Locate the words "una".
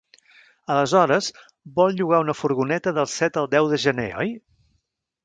2.25-2.35